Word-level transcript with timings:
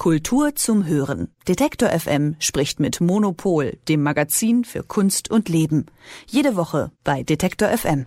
Kultur 0.00 0.54
zum 0.54 0.86
Hören. 0.86 1.28
Detektor 1.46 1.90
FM 1.90 2.34
spricht 2.38 2.80
mit 2.80 3.02
Monopol, 3.02 3.76
dem 3.86 4.02
Magazin 4.02 4.64
für 4.64 4.82
Kunst 4.82 5.30
und 5.30 5.50
Leben. 5.50 5.84
Jede 6.26 6.56
Woche 6.56 6.90
bei 7.04 7.22
Detektor 7.22 7.68
FM. 7.68 8.06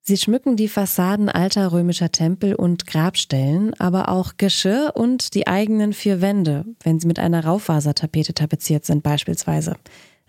Sie 0.00 0.16
schmücken 0.16 0.56
die 0.56 0.66
Fassaden 0.66 1.28
alter 1.28 1.70
römischer 1.70 2.10
Tempel 2.10 2.56
und 2.56 2.88
Grabstellen, 2.88 3.74
aber 3.78 4.08
auch 4.08 4.32
Geschirr 4.38 4.94
und 4.96 5.34
die 5.34 5.46
eigenen 5.46 5.92
vier 5.92 6.20
Wände, 6.20 6.64
wenn 6.82 6.98
sie 6.98 7.06
mit 7.06 7.20
einer 7.20 7.44
Raufasertapete 7.44 8.34
tapeziert 8.34 8.84
sind 8.84 9.04
beispielsweise. 9.04 9.76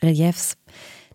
Reliefs. 0.03 0.55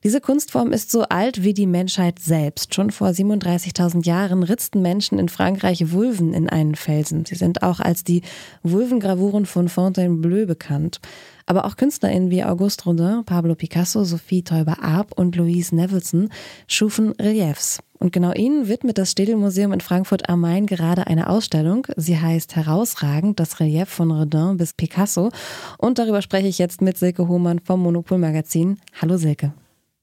Diese 0.02 0.22
Kunstform 0.22 0.72
ist 0.72 0.90
so 0.90 1.02
alt 1.02 1.42
wie 1.44 1.52
die 1.52 1.66
Menschheit 1.66 2.20
selbst. 2.20 2.74
Schon 2.74 2.90
vor 2.90 3.08
37.000 3.08 4.06
Jahren 4.06 4.42
ritzten 4.42 4.80
Menschen 4.80 5.18
in 5.18 5.28
Frankreich 5.28 5.92
Vulven 5.92 6.32
in 6.32 6.48
einen 6.48 6.74
Felsen. 6.74 7.26
Sie 7.26 7.34
sind 7.34 7.62
auch 7.62 7.80
als 7.80 8.02
die 8.02 8.22
Vulvengravuren 8.62 9.44
von 9.44 9.68
Fontainebleau 9.68 10.46
bekannt. 10.46 11.00
Aber 11.44 11.66
auch 11.66 11.76
KünstlerInnen 11.76 12.30
wie 12.30 12.42
Auguste 12.42 12.84
Rodin, 12.84 13.24
Pablo 13.26 13.54
Picasso, 13.54 14.02
Sophie 14.04 14.42
Teuber-Arp 14.42 15.12
und 15.18 15.36
Louise 15.36 15.76
Nevelson 15.76 16.30
schufen 16.66 17.12
Reliefs. 17.20 17.80
Und 17.98 18.10
genau 18.14 18.32
ihnen 18.32 18.68
widmet 18.68 18.96
das 18.96 19.10
Städelmuseum 19.10 19.74
in 19.74 19.82
Frankfurt 19.82 20.30
am 20.30 20.40
Main 20.40 20.64
gerade 20.64 21.08
eine 21.08 21.28
Ausstellung. 21.28 21.86
Sie 21.96 22.18
heißt 22.18 22.56
Herausragend, 22.56 23.38
das 23.38 23.60
Relief 23.60 23.90
von 23.90 24.10
Rodin 24.10 24.56
bis 24.56 24.72
Picasso. 24.72 25.28
Und 25.76 25.98
darüber 25.98 26.22
spreche 26.22 26.48
ich 26.48 26.56
jetzt 26.56 26.80
mit 26.80 26.96
Silke 26.96 27.28
Hohmann 27.28 27.58
vom 27.58 27.82
Monopol 27.82 28.16
Magazin. 28.16 28.78
Hallo 28.98 29.18
Silke. 29.18 29.52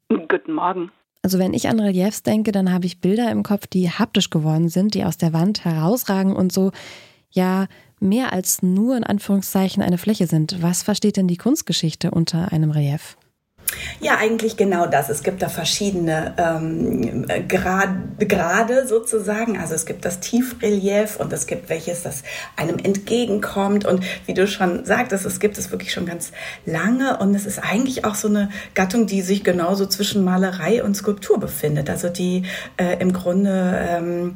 Guten 0.09 0.53
Morgen. 0.53 0.91
Also 1.21 1.39
wenn 1.39 1.53
ich 1.53 1.67
an 1.67 1.79
Reliefs 1.79 2.23
denke, 2.23 2.51
dann 2.51 2.71
habe 2.71 2.85
ich 2.85 3.01
Bilder 3.01 3.29
im 3.31 3.43
Kopf, 3.43 3.67
die 3.67 3.89
haptisch 3.89 4.29
geworden 4.29 4.69
sind, 4.69 4.93
die 4.93 5.03
aus 5.03 5.17
der 5.17 5.33
Wand 5.33 5.65
herausragen 5.65 6.35
und 6.35 6.53
so, 6.53 6.71
ja, 7.31 7.67
mehr 7.99 8.31
als 8.31 8.61
nur 8.63 8.95
in 8.95 9.03
Anführungszeichen 9.03 9.83
eine 9.83 9.97
Fläche 9.97 10.27
sind. 10.27 10.61
Was 10.61 10.83
versteht 10.83 11.17
denn 11.17 11.27
die 11.27 11.37
Kunstgeschichte 11.37 12.11
unter 12.11 12.51
einem 12.51 12.71
Relief? 12.71 13.17
Ja, 13.99 14.17
eigentlich 14.17 14.57
genau 14.57 14.85
das. 14.85 15.09
Es 15.09 15.23
gibt 15.23 15.41
da 15.41 15.49
verschiedene 15.49 16.33
ähm, 16.37 17.25
Grade 17.47 18.87
sozusagen. 18.87 19.57
Also 19.57 19.73
es 19.75 19.85
gibt 19.85 20.05
das 20.05 20.19
Tiefrelief 20.19 21.17
und 21.17 21.33
es 21.33 21.47
gibt 21.47 21.69
welches, 21.69 22.03
das 22.03 22.23
einem 22.55 22.77
entgegenkommt. 22.77 23.85
Und 23.85 24.03
wie 24.25 24.33
du 24.33 24.47
schon 24.47 24.85
sagtest, 24.85 25.25
es 25.25 25.39
gibt 25.39 25.57
es 25.57 25.71
wirklich 25.71 25.91
schon 25.91 26.05
ganz 26.05 26.31
lange. 26.65 27.17
Und 27.17 27.35
es 27.35 27.45
ist 27.45 27.59
eigentlich 27.59 28.05
auch 28.05 28.15
so 28.15 28.27
eine 28.27 28.49
Gattung, 28.73 29.07
die 29.07 29.21
sich 29.21 29.43
genauso 29.43 29.85
zwischen 29.85 30.23
Malerei 30.23 30.83
und 30.83 30.95
Skulptur 30.95 31.39
befindet. 31.39 31.89
Also 31.89 32.09
die 32.09 32.43
äh, 32.77 32.97
im 32.99 33.13
Grunde 33.13 33.87
ähm, 33.89 34.35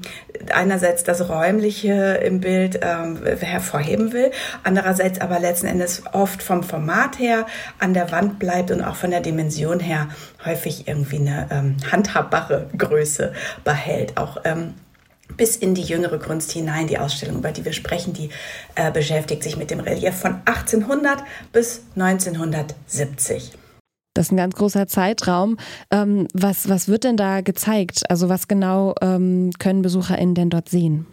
einerseits 0.53 1.03
das 1.03 1.29
Räumliche 1.29 2.19
im 2.23 2.41
Bild 2.41 2.79
ähm, 2.81 3.19
hervorheben 3.39 4.11
will, 4.13 4.31
andererseits 4.63 5.21
aber 5.21 5.39
letzten 5.39 5.67
Endes 5.67 6.03
oft 6.13 6.41
vom 6.41 6.63
Format 6.63 7.19
her 7.19 7.45
an 7.79 7.93
der 7.93 8.11
Wand 8.11 8.39
bleibt 8.39 8.71
und 8.71 8.81
auch 8.81 8.95
von 8.95 9.11
der 9.11 9.20
Dimension 9.21 9.79
her 9.79 10.09
häufig 10.45 10.87
irgendwie 10.87 11.17
eine 11.17 11.47
ähm, 11.51 11.77
handhabbare 11.91 12.69
Größe 12.77 13.33
behält. 13.63 14.17
Auch 14.17 14.37
ähm, 14.43 14.73
bis 15.37 15.55
in 15.55 15.75
die 15.75 15.83
jüngere 15.83 16.19
Kunst 16.19 16.51
hinein. 16.51 16.87
Die 16.87 16.97
Ausstellung, 16.97 17.37
über 17.37 17.51
die 17.51 17.65
wir 17.65 17.73
sprechen, 17.73 18.13
die 18.13 18.29
äh, 18.75 18.91
beschäftigt 18.91 19.43
sich 19.43 19.57
mit 19.57 19.71
dem 19.71 19.79
Relief 19.79 20.15
von 20.15 20.41
1800 20.45 21.23
bis 21.51 21.83
1970. 21.95 23.53
Das 24.13 24.27
ist 24.27 24.31
ein 24.31 24.37
ganz 24.37 24.55
großer 24.55 24.87
Zeitraum. 24.87 25.57
Ähm, 25.89 26.27
was, 26.33 26.67
was 26.67 26.89
wird 26.89 27.05
denn 27.05 27.15
da 27.15 27.41
gezeigt? 27.41 28.03
Also 28.09 28.27
was 28.27 28.47
genau 28.47 28.93
ähm, 29.01 29.51
können 29.57 29.81
BesucherInnen 29.81 30.35
denn 30.35 30.49
dort 30.49 30.67
sehen? 30.67 31.07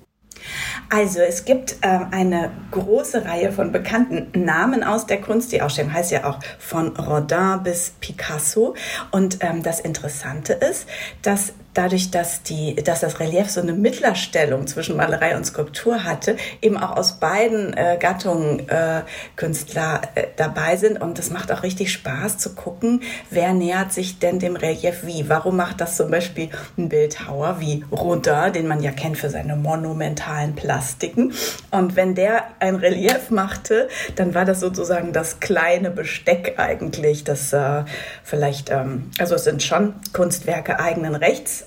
Also 0.90 1.20
es 1.20 1.44
gibt 1.44 1.76
äh, 1.82 1.98
eine 2.10 2.50
große 2.70 3.24
Reihe 3.24 3.52
von 3.52 3.72
bekannten 3.72 4.44
Namen 4.44 4.82
aus 4.82 5.06
der 5.06 5.20
Kunst. 5.20 5.52
Die 5.52 5.62
Ausstellung 5.62 5.92
heißt 5.92 6.10
ja 6.10 6.24
auch 6.24 6.38
von 6.58 6.96
Rodin 6.96 7.62
bis 7.62 7.94
Picasso. 8.00 8.74
Und 9.10 9.38
ähm, 9.40 9.62
das 9.62 9.80
Interessante 9.80 10.54
ist, 10.54 10.86
dass 11.22 11.52
dadurch, 11.74 12.10
dass, 12.10 12.42
die, 12.42 12.74
dass 12.76 13.00
das 13.00 13.20
Relief 13.20 13.50
so 13.50 13.60
eine 13.60 13.72
Mittlerstellung 13.72 14.66
zwischen 14.66 14.96
Malerei 14.96 15.36
und 15.36 15.44
Skulptur 15.44 16.04
hatte, 16.04 16.36
eben 16.60 16.76
auch 16.76 16.96
aus 16.96 17.20
beiden 17.20 17.76
äh, 17.76 17.96
Gattungen 18.00 18.68
äh, 18.68 19.02
Künstler 19.36 20.02
äh, 20.14 20.24
dabei 20.36 20.76
sind. 20.76 21.00
Und 21.00 21.18
das 21.18 21.30
macht 21.30 21.52
auch 21.52 21.62
richtig 21.62 21.92
Spaß 21.92 22.38
zu 22.38 22.54
gucken, 22.54 23.02
wer 23.30 23.52
nähert 23.52 23.92
sich 23.92 24.18
denn 24.18 24.38
dem 24.38 24.56
Relief 24.56 25.04
wie. 25.04 25.28
Warum 25.28 25.56
macht 25.56 25.80
das 25.80 25.96
zum 25.96 26.10
Beispiel 26.10 26.48
ein 26.76 26.88
Bildhauer 26.88 27.60
wie 27.60 27.84
Rodin, 27.92 28.52
den 28.52 28.66
man 28.66 28.82
ja 28.82 28.90
kennt 28.90 29.18
für 29.18 29.30
seine 29.30 29.56
monumentalen 29.56 30.54
Plastiken. 30.54 31.32
Und 31.70 31.96
wenn 31.96 32.14
der 32.14 32.44
ein 32.58 32.74
Relief 32.74 33.30
machte, 33.30 33.88
dann 34.16 34.34
war 34.34 34.44
das 34.44 34.60
sozusagen 34.60 35.12
das 35.12 35.40
kleine 35.40 35.90
Besteck 35.90 36.54
eigentlich, 36.56 37.24
das 37.24 37.52
äh, 37.52 37.84
vielleicht, 38.24 38.70
ähm, 38.70 39.10
also 39.18 39.36
es 39.36 39.44
sind 39.44 39.62
schon 39.62 39.94
Kunstwerke 40.12 40.80
eigenen 40.80 41.14
Rechts, 41.14 41.66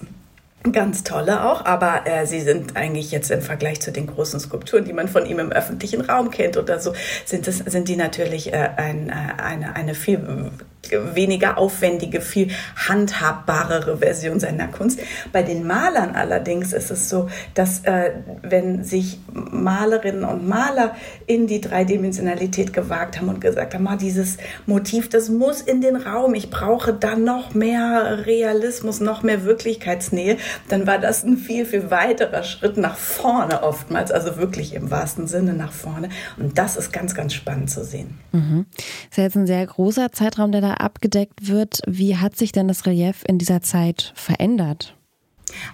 Ganz 0.71 1.03
tolle 1.03 1.43
auch, 1.49 1.65
aber 1.65 2.05
äh, 2.05 2.27
sie 2.27 2.41
sind 2.41 2.75
eigentlich 2.75 3.11
jetzt 3.11 3.31
im 3.31 3.41
Vergleich 3.41 3.81
zu 3.81 3.91
den 3.91 4.05
großen 4.05 4.39
Skulpturen, 4.39 4.85
die 4.85 4.93
man 4.93 5.07
von 5.07 5.25
ihm 5.25 5.39
im 5.39 5.51
öffentlichen 5.51 6.01
Raum 6.01 6.29
kennt 6.29 6.55
oder 6.55 6.79
so, 6.79 6.93
sind, 7.25 7.47
das, 7.47 7.57
sind 7.57 7.87
die 7.87 7.95
natürlich 7.95 8.53
äh, 8.53 8.69
ein, 8.77 9.09
äh, 9.09 9.41
eine, 9.41 9.75
eine 9.75 9.95
viel 9.95 10.51
weniger 10.89 11.57
aufwendige, 11.57 12.21
viel 12.21 12.49
handhabbarere 12.75 13.97
Version 13.97 14.39
seiner 14.39 14.67
Kunst. 14.67 14.99
Bei 15.31 15.43
den 15.43 15.65
Malern 15.65 16.15
allerdings 16.15 16.73
ist 16.73 16.91
es 16.91 17.09
so, 17.09 17.29
dass 17.53 17.85
äh, 17.85 18.11
wenn 18.41 18.83
sich 18.83 19.19
Malerinnen 19.31 20.23
und 20.23 20.47
Maler 20.47 20.95
in 21.27 21.47
die 21.47 21.61
Dreidimensionalität 21.61 22.73
gewagt 22.73 23.19
haben 23.19 23.29
und 23.29 23.41
gesagt 23.41 23.73
haben, 23.73 23.87
ah, 23.87 23.95
dieses 23.95 24.37
Motiv, 24.65 25.09
das 25.09 25.29
muss 25.29 25.61
in 25.61 25.81
den 25.81 25.95
Raum, 25.95 26.33
ich 26.33 26.49
brauche 26.49 26.93
da 26.93 27.15
noch 27.15 27.53
mehr 27.53 28.25
Realismus, 28.25 28.99
noch 28.99 29.23
mehr 29.23 29.45
Wirklichkeitsnähe, 29.45 30.37
dann 30.67 30.87
war 30.87 30.97
das 30.97 31.23
ein 31.23 31.37
viel, 31.37 31.65
viel 31.65 31.91
weiterer 31.91 32.43
Schritt 32.43 32.77
nach 32.77 32.95
vorne 32.95 33.63
oftmals, 33.63 34.11
also 34.11 34.37
wirklich 34.37 34.73
im 34.73 34.91
wahrsten 34.91 35.27
Sinne 35.27 35.53
nach 35.53 35.71
vorne. 35.71 36.09
Und 36.37 36.57
das 36.57 36.77
ist 36.77 36.91
ganz, 36.91 37.15
ganz 37.15 37.33
spannend 37.33 37.69
zu 37.69 37.83
sehen. 37.83 38.19
Mhm. 38.31 38.65
Das 39.09 39.17
ist 39.17 39.23
jetzt 39.23 39.37
ein 39.37 39.47
sehr 39.47 39.65
großer 39.65 40.11
Zeitraum, 40.11 40.51
der 40.51 40.61
da 40.61 40.73
abgedeckt 40.75 41.47
wird. 41.47 41.81
Wie 41.87 42.17
hat 42.17 42.35
sich 42.35 42.51
denn 42.51 42.67
das 42.67 42.85
Relief 42.85 43.23
in 43.27 43.37
dieser 43.37 43.61
Zeit 43.61 44.13
verändert? 44.15 44.95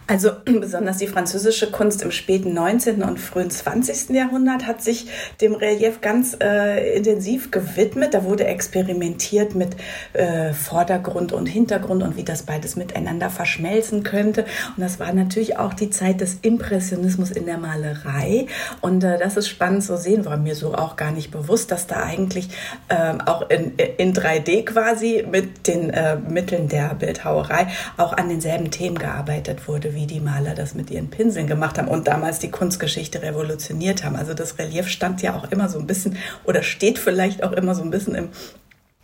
Also 0.08 0.32
besonders 0.46 0.98
die 0.98 1.08
französische 1.08 1.72
Kunst 1.72 2.02
im 2.02 2.12
späten 2.12 2.54
19. 2.54 3.04
und 3.04 3.20
frühen 3.20 3.50
20. 3.50 4.10
Jahrhundert 4.10 4.66
hat 4.66 4.82
sich 4.82 5.08
dem 5.42 5.54
Relief 5.54 6.02
ganz 6.02 6.38
äh, 6.42 6.96
intensiv 6.96 7.52
gewidmet. 7.52 8.14
Da 8.14 8.24
wurde 8.24 8.46
experimentiert 8.46 9.56
mit 9.56 9.76
äh, 10.14 10.54
Vordergrund 10.54 11.32
und 11.32 11.46
Hintergrund 11.46 12.04
und 12.04 12.18
wie 12.18 12.24
das 12.24 12.44
beides 12.44 12.76
miteinander 12.76 13.30
verschmelzen 13.30 14.04
könnte. 14.04 14.46
Und 14.76 14.84
das 14.84 15.00
war 15.00 15.14
natürlich 15.14 15.58
auch 15.58 15.74
die 15.74 15.90
Zeit 15.90 16.22
des 16.22 16.40
Impressionismus 16.42 17.32
in 17.32 17.46
der 17.46 17.58
Malerei. 17.58 18.48
Und 18.82 19.04
äh, 19.04 19.18
das 19.18 19.38
ist 19.38 19.48
spannend 19.48 19.84
zu 19.84 19.98
sehen, 19.98 20.26
war 20.26 20.38
mir 20.38 20.56
so 20.56 20.74
auch 20.74 20.96
gar 20.96 21.12
nicht 21.12 21.32
bewusst, 21.32 21.72
dass 21.72 21.88
da 21.88 22.04
eigentlich 22.04 22.50
ähm, 22.90 23.22
auch 23.22 23.50
in, 23.50 23.76
in 23.76 24.14
3D 24.14 24.66
quasi 24.66 25.26
mit 25.30 25.68
den 25.68 25.90
äh, 25.90 26.18
Mitteln 26.18 26.68
der 26.68 26.94
Bildhauerei 26.96 27.68
auch 27.98 28.14
an 28.14 28.30
denselben 28.30 28.72
Themen 28.72 28.98
gearbeitet 28.98 29.67
wurde 29.68 29.94
wie 29.94 30.08
die 30.08 30.20
Maler 30.20 30.56
das 30.56 30.74
mit 30.74 30.90
ihren 30.90 31.10
Pinseln 31.10 31.48
gemacht 31.48 31.78
haben 31.78 31.88
und 31.88 32.08
damals 32.08 32.40
die 32.40 32.52
Kunstgeschichte 32.52 33.22
revolutioniert 33.22 34.04
haben. 34.04 34.16
Also 34.16 34.34
das 34.34 34.58
Relief 34.58 34.88
stand 34.88 35.22
ja 35.22 35.36
auch 35.36 35.52
immer 35.52 35.70
so 35.70 35.80
ein 35.80 35.88
bisschen 35.88 36.18
oder 36.44 36.64
steht 36.64 37.00
vielleicht 37.00 37.44
auch 37.44 37.52
immer 37.52 37.76
so 37.76 37.84
ein 37.84 37.92
bisschen 37.92 38.16
im 38.16 38.30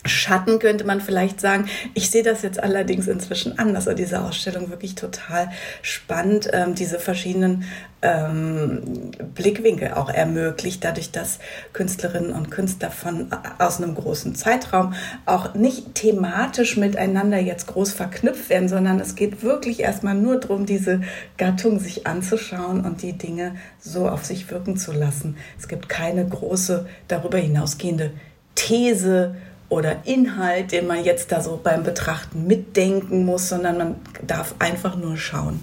Schatten 0.05 0.59
könnte 0.59 0.83
man 0.83 0.99
vielleicht 0.99 1.39
sagen. 1.39 1.69
Ich 1.93 2.09
sehe 2.09 2.23
das 2.23 2.41
jetzt 2.41 2.61
allerdings 2.61 3.07
inzwischen 3.07 3.57
anders. 3.57 3.87
Also 3.87 3.97
diese 3.97 4.21
Ausstellung 4.21 4.69
wirklich 4.69 4.95
total 4.95 5.49
spannend, 5.81 6.49
ähm, 6.51 6.75
diese 6.75 6.99
verschiedenen 6.99 7.63
ähm, 8.01 9.11
Blickwinkel 9.33 9.93
auch 9.93 10.09
ermöglicht, 10.09 10.83
dadurch, 10.83 11.11
dass 11.11 11.39
Künstlerinnen 11.71 12.33
und 12.33 12.51
Künstler 12.51 12.91
von 12.91 13.29
aus 13.59 13.81
einem 13.81 13.95
großen 13.95 14.35
Zeitraum 14.35 14.93
auch 15.25 15.53
nicht 15.53 15.95
thematisch 15.95 16.75
miteinander 16.75 17.39
jetzt 17.39 17.67
groß 17.67 17.93
verknüpft 17.93 18.49
werden, 18.49 18.67
sondern 18.67 18.99
es 18.99 19.15
geht 19.15 19.41
wirklich 19.41 19.79
erstmal 19.79 20.15
nur 20.15 20.39
darum, 20.39 20.65
diese 20.65 21.01
Gattung 21.37 21.79
sich 21.79 22.05
anzuschauen 22.05 22.85
und 22.85 23.01
die 23.01 23.13
Dinge 23.13 23.55
so 23.79 24.09
auf 24.09 24.25
sich 24.25 24.51
wirken 24.51 24.75
zu 24.75 24.91
lassen. 24.91 25.37
Es 25.57 25.69
gibt 25.69 25.87
keine 25.87 26.27
große 26.27 26.85
darüber 27.07 27.37
hinausgehende 27.37 28.11
These 28.55 29.35
oder 29.73 30.05
Inhalt, 30.05 30.71
den 30.71 30.87
man 30.87 31.03
jetzt 31.03 31.31
da 31.31 31.41
so 31.41 31.59
beim 31.61 31.83
Betrachten 31.83 32.45
mitdenken 32.47 33.25
muss, 33.25 33.49
sondern 33.49 33.77
man 33.77 33.95
darf 34.25 34.55
einfach 34.59 34.95
nur 34.95 35.17
schauen. 35.17 35.59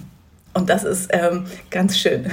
Und 0.53 0.69
das 0.69 0.83
ist 0.83 1.09
ähm, 1.13 1.45
ganz 1.69 1.97
schön. 1.97 2.29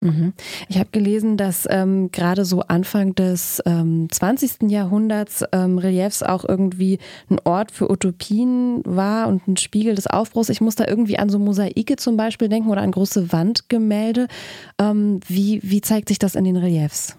Mhm. 0.00 0.32
Ich 0.68 0.78
habe 0.78 0.88
gelesen, 0.90 1.36
dass 1.36 1.68
ähm, 1.70 2.10
gerade 2.10 2.44
so 2.44 2.62
Anfang 2.62 3.14
des 3.14 3.62
ähm, 3.66 4.08
20. 4.10 4.68
Jahrhunderts 4.68 5.44
ähm, 5.52 5.78
Reliefs 5.78 6.24
auch 6.24 6.44
irgendwie 6.48 6.98
ein 7.30 7.38
Ort 7.44 7.70
für 7.70 7.88
Utopien 7.88 8.82
war 8.84 9.28
und 9.28 9.46
ein 9.46 9.56
Spiegel 9.56 9.94
des 9.94 10.08
Aufbruchs. 10.08 10.48
Ich 10.48 10.60
muss 10.60 10.74
da 10.74 10.86
irgendwie 10.88 11.20
an 11.20 11.28
so 11.28 11.38
Mosaike 11.38 11.96
zum 11.96 12.16
Beispiel 12.16 12.48
denken 12.48 12.68
oder 12.68 12.80
an 12.80 12.90
große 12.90 13.32
Wandgemälde. 13.32 14.26
Ähm, 14.80 15.20
wie, 15.28 15.60
wie 15.62 15.82
zeigt 15.82 16.08
sich 16.08 16.18
das 16.18 16.34
in 16.34 16.44
den 16.44 16.56
Reliefs? 16.56 17.16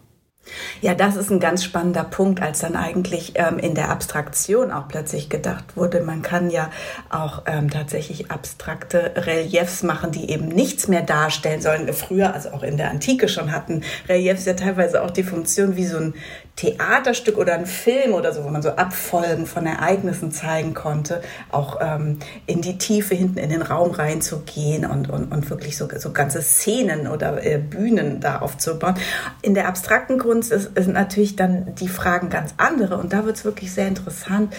Ja, 0.81 0.93
das 0.93 1.15
ist 1.15 1.31
ein 1.31 1.39
ganz 1.39 1.63
spannender 1.63 2.03
Punkt, 2.03 2.41
als 2.41 2.59
dann 2.59 2.75
eigentlich 2.75 3.33
ähm, 3.35 3.59
in 3.59 3.75
der 3.75 3.89
Abstraktion 3.89 4.71
auch 4.71 4.87
plötzlich 4.89 5.29
gedacht 5.29 5.77
wurde, 5.77 6.01
man 6.01 6.21
kann 6.21 6.49
ja 6.49 6.69
auch 7.09 7.43
ähm, 7.45 7.69
tatsächlich 7.69 8.29
abstrakte 8.29 9.13
Reliefs 9.15 9.83
machen, 9.83 10.11
die 10.11 10.29
eben 10.29 10.49
nichts 10.49 10.87
mehr 10.87 11.01
darstellen 11.01 11.61
sollen. 11.61 11.91
Früher, 11.93 12.33
also 12.33 12.51
auch 12.51 12.63
in 12.63 12.75
der 12.75 12.89
Antike 12.89 13.29
schon 13.29 13.51
hatten 13.51 13.83
Reliefs 14.09 14.45
ja 14.45 14.53
teilweise 14.53 15.03
auch 15.03 15.11
die 15.11 15.23
Funktion 15.23 15.77
wie 15.77 15.85
so 15.85 15.97
ein 15.97 16.13
Theaterstück 16.55 17.37
oder 17.39 17.55
ein 17.55 17.65
Film 17.65 18.13
oder 18.13 18.31
so, 18.31 18.43
wo 18.43 18.49
man 18.49 18.61
so 18.61 18.69
Abfolgen 18.69 19.47
von 19.47 19.65
Ereignissen 19.65 20.31
zeigen 20.31 20.75
konnte, 20.75 21.21
auch 21.51 21.79
ähm, 21.81 22.19
in 22.45 22.61
die 22.61 22.77
Tiefe 22.77 23.15
hinten 23.15 23.39
in 23.39 23.49
den 23.49 23.63
Raum 23.63 23.89
reinzugehen 23.89 24.85
und, 24.85 25.09
und, 25.09 25.31
und 25.31 25.49
wirklich 25.49 25.77
so, 25.77 25.87
so 25.97 26.11
ganze 26.11 26.43
Szenen 26.43 27.07
oder 27.07 27.43
äh, 27.43 27.57
Bühnen 27.57 28.19
da 28.19 28.39
aufzubauen. 28.39 28.95
In 29.41 29.55
der 29.55 29.67
abstrakten 29.67 30.19
Kunst 30.33 30.51
ist, 30.51 30.75
ist 30.75 30.87
natürlich 30.87 31.35
dann 31.35 31.75
die 31.75 31.87
Fragen 31.87 32.31
ganz 32.31 32.55
andere 32.57 32.97
und 32.97 33.13
da 33.13 33.23
wird 33.23 33.35
es 33.35 33.45
wirklich 33.45 33.71
sehr 33.71 33.87
interessant, 33.87 34.51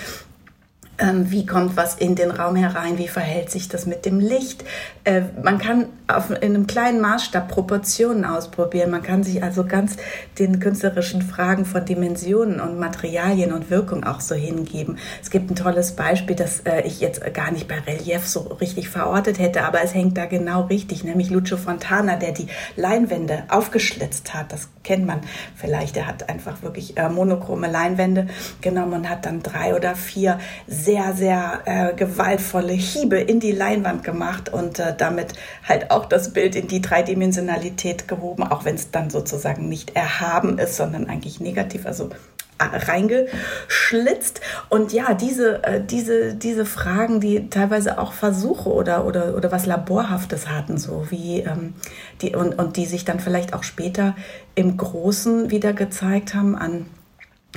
ähm, 0.99 1.33
wie 1.33 1.47
kommt 1.47 1.77
was 1.77 1.97
in 1.97 2.15
den 2.15 2.31
Raum 2.31 2.55
herein, 2.55 2.97
wie 2.97 3.09
verhält 3.09 3.51
sich 3.51 3.69
das 3.69 3.85
mit 3.85 4.07
dem 4.07 4.21
Licht. 4.21 4.63
Äh, 5.03 5.23
man 5.43 5.59
kann 5.59 5.87
auf, 6.07 6.31
in 6.31 6.43
einem 6.43 6.67
kleinen 6.67 7.01
Maßstab 7.01 7.49
Proportionen 7.49 8.25
ausprobieren. 8.25 8.91
Man 8.91 9.03
kann 9.03 9.25
sich 9.25 9.43
also 9.43 9.65
ganz 9.65 9.97
den 10.39 10.61
künstlerischen 10.61 11.23
Fragen 11.23 11.65
von 11.65 11.85
Dimensionen 11.85 12.61
und 12.61 12.79
Materialien 12.79 13.53
und 13.53 13.71
Wirkung 13.71 14.05
auch 14.05 14.21
so 14.21 14.35
hingeben. 14.35 14.99
Es 15.23 15.31
gibt 15.31 15.51
ein 15.51 15.57
tolles 15.57 15.93
Beispiel, 15.93 16.37
das 16.37 16.61
äh, 16.61 16.83
ich 16.83 17.01
jetzt 17.01 17.23
gar 17.33 17.51
nicht 17.51 17.69
bei 17.69 17.79
Relief 17.79 18.27
so 18.27 18.41
richtig 18.61 18.91
verortet 18.91 19.39
hätte, 19.39 19.65
aber 19.65 19.83
es 19.83 19.95
hängt 19.95 20.19
da 20.19 20.27
genau 20.27 20.63
richtig, 20.63 21.05
nämlich 21.05 21.31
Lucio 21.31 21.57
Fontana, 21.57 22.17
der 22.17 22.33
die 22.33 22.49
Leinwände 22.77 23.45
aufgeschlitzt 23.49 24.35
hat. 24.35 24.53
Das 24.53 24.69
kennt 24.83 25.07
man 25.07 25.21
vielleicht. 25.57 25.97
Er 25.97 26.07
hat 26.07 26.29
einfach 26.29 26.63
wirklich 26.63 26.99
äh, 26.99 27.09
monochrome 27.09 27.71
Leinwände 27.71 28.27
genommen 28.61 28.93
und 28.93 29.09
hat 29.09 29.25
dann 29.25 29.43
drei 29.43 29.75
oder 29.75 29.95
vier 29.95 30.39
sehr, 30.67 31.15
sehr 31.15 31.63
äh, 31.65 31.95
gewaltvolle 31.95 32.75
Hiebe 32.75 33.19
in 33.19 33.41
die 33.41 33.53
Leinwand 33.53 34.05
gemacht 34.05 34.53
und 34.53 34.79
äh, 34.79 34.95
damit 34.97 35.33
halt 35.67 35.91
auch 35.95 36.07
das 36.07 36.33
Bild 36.33 36.57
in 36.57 36.69
die 36.69 36.83
Dreidimensionalität 36.83 38.09
gehoben, 38.09 38.43
auch 38.43 38.65
wenn 38.65 38.75
es 38.75 38.91
dann 38.91 39.11
sozusagen 39.11 39.69
nicht 39.69 39.97
erhaben 39.97 40.59
ist, 40.59 40.77
sondern 40.77 41.09
eigentlich 41.09 41.41
negativ, 41.41 41.87
also 41.87 42.11
äh, 42.59 42.65
reingeschlitzt. 42.65 44.41
Und 44.69 44.93
ja, 44.93 45.15
diese, 45.15 45.65
äh, 45.65 45.85
diese, 45.85 46.35
diese 46.35 46.65
Fragen, 46.65 47.21
die 47.21 47.49
teilweise 47.51 47.99
auch 47.99 48.13
Versuche 48.13 48.71
oder, 48.71 49.07
oder, 49.07 49.37
oder 49.37 49.51
was 49.51 49.67
Laborhaftes 49.67 50.49
hatten, 50.49 50.79
so 50.79 51.07
wie 51.11 51.41
ähm, 51.41 51.75
die 52.21 52.37
und, 52.37 52.59
und 52.59 52.77
die 52.77 52.87
sich 52.87 53.05
dann 53.05 53.19
vielleicht 53.19 53.55
auch 53.55 53.65
später 53.65 54.15
im 54.55 54.77
Großen 54.77 55.51
wieder 55.51 55.73
gezeigt 55.73 56.35
haben 56.35 56.57
an 56.57 56.87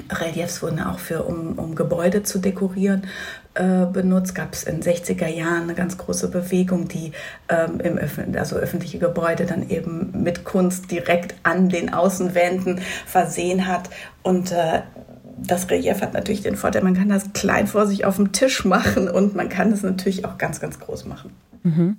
Reliefs 0.10 0.62
wurden 0.62 0.80
auch 0.80 1.00
für, 1.00 1.24
um, 1.24 1.58
um 1.58 1.76
Gebäude 1.76 2.24
zu 2.24 2.40
dekorieren, 2.40 3.08
äh, 3.54 3.86
benutzt. 3.86 4.36
Gab 4.36 4.54
es 4.54 4.64
in 4.64 4.82
den 4.82 4.94
60er 4.94 5.28
Jahren 5.28 5.64
eine 5.64 5.76
ganz 5.76 5.98
große 5.98 6.30
Bewegung, 6.30 6.88
die 6.88 7.12
ähm, 7.50 7.80
im 7.80 7.98
Öf 7.98 8.20
also 8.36 8.56
öffentliche 8.56 9.00
Gebäude 9.00 9.46
dann 9.46 9.70
eben 9.70 10.24
mit 10.24 10.44
Kunst 10.44 10.92
direkt 10.92 11.36
an 11.44 11.70
den 11.70 11.94
Außenwänden 11.94 12.82
versehen 13.06 13.68
hat. 13.68 13.90
Und 14.24 14.52
äh, 14.52 14.82
das 15.38 15.70
Relief 15.70 16.02
hat 16.02 16.14
natürlich 16.14 16.42
den 16.42 16.56
Vorteil, 16.56 16.84
man 16.84 16.96
kann 16.96 17.10
das 17.10 17.34
klein 17.34 17.68
vor 17.68 17.88
sich 17.88 18.06
auf 18.06 18.16
dem 18.16 18.32
Tisch 18.32 18.66
machen 18.66 19.08
und 19.08 19.36
man 19.36 19.50
kann 19.50 19.72
es 19.72 19.84
natürlich 19.84 20.26
auch 20.26 20.38
ganz, 20.38 20.60
ganz 20.60 20.80
groß 20.80 21.06
machen. 21.06 21.32
Mhm. 21.64 21.98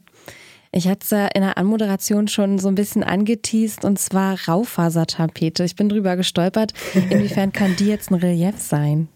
Ich 0.78 0.86
hatte 0.86 1.00
es 1.02 1.10
in 1.34 1.42
der 1.42 1.58
Anmoderation 1.58 2.28
schon 2.28 2.60
so 2.60 2.68
ein 2.68 2.76
bisschen 2.76 3.02
angeteased 3.02 3.84
und 3.84 3.98
zwar 3.98 4.38
Raufasertapete. 4.46 5.64
Ich 5.64 5.74
bin 5.74 5.88
drüber 5.88 6.14
gestolpert. 6.14 6.72
Inwiefern 7.10 7.52
kann 7.52 7.74
die 7.74 7.86
jetzt 7.86 8.12
ein 8.12 8.14
Relief 8.14 8.60
sein? 8.60 9.08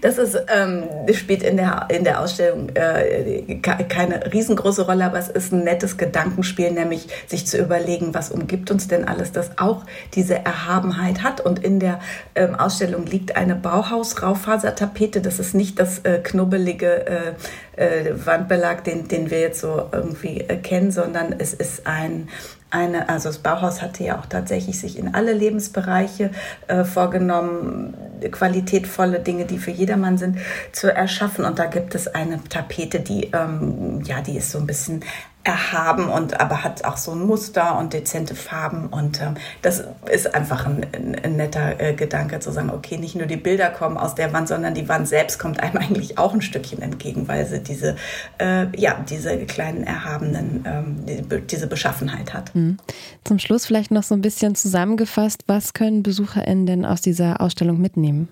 Das 0.00 0.18
ist, 0.18 0.36
ähm, 0.54 0.84
spielt 1.12 1.42
in 1.42 1.56
der, 1.56 1.88
in 1.90 2.04
der 2.04 2.20
Ausstellung 2.20 2.68
äh, 2.74 3.58
keine 3.62 4.32
riesengroße 4.32 4.86
Rolle, 4.86 5.04
aber 5.04 5.18
es 5.18 5.28
ist 5.28 5.52
ein 5.52 5.64
nettes 5.64 5.96
Gedankenspiel, 5.96 6.70
nämlich 6.70 7.08
sich 7.26 7.46
zu 7.46 7.58
überlegen, 7.58 8.14
was 8.14 8.30
umgibt 8.30 8.70
uns 8.70 8.88
denn 8.88 9.06
alles, 9.06 9.32
das 9.32 9.58
auch 9.58 9.84
diese 10.14 10.36
Erhabenheit 10.36 11.22
hat. 11.22 11.40
Und 11.40 11.64
in 11.64 11.80
der 11.80 12.00
ähm, 12.34 12.54
Ausstellung 12.54 13.06
liegt 13.06 13.36
eine 13.36 13.54
Bauhaus-Raufasertapete. 13.54 15.20
Das 15.20 15.38
ist 15.38 15.54
nicht 15.54 15.78
das 15.78 16.00
äh, 16.00 16.20
knubbelige 16.22 17.06
äh, 17.06 17.32
äh, 17.76 18.26
Wandbelag, 18.26 18.84
den, 18.84 19.08
den 19.08 19.30
wir 19.30 19.40
jetzt 19.40 19.60
so 19.60 19.88
irgendwie 19.92 20.40
äh, 20.40 20.56
kennen, 20.56 20.92
sondern 20.92 21.34
es 21.38 21.54
ist 21.54 21.86
ein 21.86 22.28
eine, 22.74 23.08
also 23.08 23.28
das 23.28 23.38
Bauhaus 23.38 23.80
hatte 23.80 24.04
ja 24.04 24.18
auch 24.18 24.26
tatsächlich 24.26 24.78
sich 24.80 24.98
in 24.98 25.14
alle 25.14 25.32
Lebensbereiche 25.32 26.30
äh, 26.66 26.84
vorgenommen, 26.84 27.94
qualitätvolle 28.30 29.20
Dinge, 29.20 29.44
die 29.44 29.58
für 29.58 29.70
jedermann 29.70 30.18
sind, 30.18 30.38
zu 30.72 30.92
erschaffen. 30.92 31.44
Und 31.44 31.58
da 31.58 31.66
gibt 31.66 31.94
es 31.94 32.08
eine 32.08 32.42
Tapete, 32.44 33.00
die, 33.00 33.30
ähm, 33.32 34.02
ja, 34.04 34.20
die 34.20 34.36
ist 34.36 34.50
so 34.50 34.58
ein 34.58 34.66
bisschen 34.66 35.04
erhaben 35.44 36.08
und 36.08 36.40
aber 36.40 36.64
hat 36.64 36.84
auch 36.84 36.96
so 36.96 37.12
ein 37.12 37.20
Muster 37.26 37.78
und 37.78 37.92
dezente 37.92 38.34
Farben 38.34 38.88
und 38.88 39.20
ähm, 39.20 39.34
das 39.60 39.84
ist 40.10 40.34
einfach 40.34 40.64
ein, 40.64 40.86
ein 41.22 41.36
netter 41.36 41.78
äh, 41.80 41.92
Gedanke 41.92 42.40
zu 42.40 42.50
sagen, 42.50 42.70
okay, 42.70 42.96
nicht 42.96 43.14
nur 43.14 43.26
die 43.26 43.36
Bilder 43.36 43.68
kommen 43.68 43.98
aus 43.98 44.14
der 44.14 44.32
Wand, 44.32 44.48
sondern 44.48 44.72
die 44.72 44.88
Wand 44.88 45.06
selbst 45.06 45.38
kommt 45.38 45.60
einem 45.60 45.76
eigentlich 45.82 46.16
auch 46.16 46.32
ein 46.32 46.40
Stückchen 46.40 46.80
entgegen, 46.80 47.28
weil 47.28 47.44
sie 47.46 47.60
diese 47.60 47.96
äh, 48.38 48.66
ja 48.74 48.96
diese 49.08 49.36
kleinen 49.44 49.84
erhabenen 49.84 50.64
ähm, 50.66 51.06
die, 51.06 51.40
diese 51.42 51.66
Beschaffenheit 51.66 52.32
hat. 52.32 52.54
Mhm. 52.54 52.78
Zum 53.24 53.38
Schluss 53.38 53.66
vielleicht 53.66 53.90
noch 53.90 54.02
so 54.02 54.14
ein 54.14 54.22
bisschen 54.22 54.54
zusammengefasst, 54.54 55.44
was 55.46 55.74
können 55.74 56.02
BesucherInnen 56.02 56.64
denn 56.64 56.84
aus 56.86 57.02
dieser 57.02 57.42
Ausstellung 57.42 57.80
mitnehmen? 57.80 58.28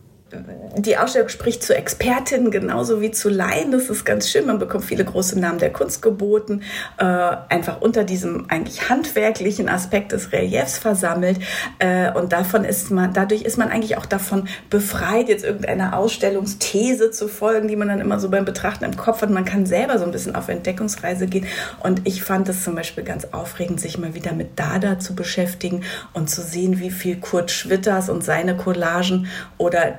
Die 0.76 0.96
Ausstellung 0.96 1.28
spricht 1.28 1.62
zu 1.62 1.76
Expertinnen 1.76 2.50
genauso 2.50 3.00
wie 3.00 3.10
zu 3.10 3.28
Laien. 3.28 3.72
Das 3.72 3.90
ist 3.90 4.04
ganz 4.04 4.30
schön. 4.30 4.46
Man 4.46 4.58
bekommt 4.58 4.84
viele 4.84 5.04
große 5.04 5.38
Namen 5.38 5.58
der 5.58 5.72
Kunst 5.72 6.00
geboten, 6.00 6.62
äh, 6.98 7.04
einfach 7.04 7.80
unter 7.80 8.04
diesem 8.04 8.46
eigentlich 8.48 8.88
handwerklichen 8.88 9.68
Aspekt 9.68 10.12
des 10.12 10.32
Reliefs 10.32 10.78
versammelt. 10.78 11.38
Äh, 11.78 12.12
und 12.12 12.32
davon 12.32 12.64
ist 12.64 12.90
man, 12.90 13.12
dadurch 13.12 13.42
ist 13.42 13.58
man 13.58 13.68
eigentlich 13.68 13.98
auch 13.98 14.06
davon 14.06 14.48
befreit, 14.70 15.28
jetzt 15.28 15.44
irgendeiner 15.44 15.96
Ausstellungsthese 15.96 17.10
zu 17.10 17.28
folgen, 17.28 17.68
die 17.68 17.76
man 17.76 17.88
dann 17.88 18.00
immer 18.00 18.18
so 18.18 18.30
beim 18.30 18.44
Betrachten 18.44 18.84
im 18.84 18.96
Kopf 18.96 19.22
hat. 19.22 19.30
Man 19.30 19.44
kann 19.44 19.66
selber 19.66 19.98
so 19.98 20.04
ein 20.04 20.12
bisschen 20.12 20.34
auf 20.34 20.48
Entdeckungsreise 20.48 21.26
gehen. 21.26 21.46
Und 21.80 22.06
ich 22.06 22.22
fand 22.22 22.48
es 22.48 22.64
zum 22.64 22.74
Beispiel 22.74 23.04
ganz 23.04 23.26
aufregend, 23.32 23.80
sich 23.80 23.98
mal 23.98 24.14
wieder 24.14 24.32
mit 24.32 24.58
Dada 24.58 24.98
zu 24.98 25.14
beschäftigen 25.14 25.82
und 26.14 26.30
zu 26.30 26.40
sehen, 26.40 26.78
wie 26.78 26.90
viel 26.90 27.16
Kurt 27.16 27.50
Schwitters 27.50 28.08
und 28.08 28.24
seine 28.24 28.56
Collagen 28.56 29.26
oder 29.58 29.98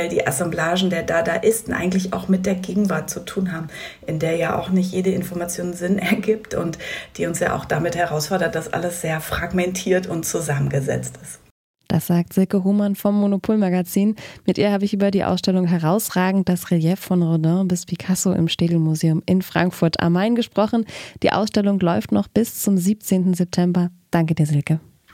generell 0.00 0.08
die 0.08 0.26
Assemblagen 0.26 0.90
der 0.90 1.02
Dadaisten 1.02 1.72
eigentlich 1.74 2.12
auch 2.12 2.28
mit 2.28 2.46
der 2.46 2.54
Gegenwart 2.54 3.10
zu 3.10 3.20
tun 3.20 3.52
haben, 3.52 3.68
in 4.06 4.18
der 4.18 4.36
ja 4.36 4.58
auch 4.58 4.70
nicht 4.70 4.92
jede 4.92 5.10
Information 5.10 5.72
Sinn 5.72 5.98
ergibt 5.98 6.54
und 6.54 6.78
die 7.16 7.26
uns 7.26 7.40
ja 7.40 7.56
auch 7.56 7.64
damit 7.64 7.96
herausfordert, 7.96 8.54
dass 8.54 8.72
alles 8.72 9.00
sehr 9.00 9.20
fragmentiert 9.20 10.06
und 10.06 10.24
zusammengesetzt 10.24 11.18
ist. 11.22 11.40
Das 11.88 12.06
sagt 12.06 12.34
Silke 12.34 12.62
Hohmann 12.62 12.94
vom 12.94 13.18
Monopolmagazin. 13.18 14.14
Mit 14.46 14.58
ihr 14.58 14.70
habe 14.70 14.84
ich 14.84 14.94
über 14.94 15.10
die 15.10 15.24
Ausstellung 15.24 15.66
herausragend 15.66 16.48
das 16.48 16.70
Relief 16.70 17.00
von 17.00 17.20
Rodin 17.20 17.66
bis 17.66 17.84
Picasso 17.84 18.32
im 18.32 18.46
Städelmuseum 18.46 19.24
in 19.26 19.42
Frankfurt 19.42 19.98
am 19.98 20.12
Main 20.12 20.36
gesprochen. 20.36 20.86
Die 21.24 21.32
Ausstellung 21.32 21.80
läuft 21.80 22.12
noch 22.12 22.28
bis 22.28 22.62
zum 22.62 22.78
17. 22.78 23.34
September. 23.34 23.90
Danke 24.12 24.36
dir, 24.36 24.46
Silke. 24.46 24.78